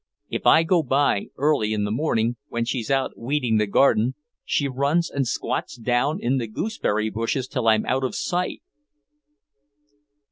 [0.31, 4.67] If I go by early in the morning, when she's out weeding the garden, she
[4.67, 8.63] runs and squats down in the gooseberry bushes till I'm out of sight."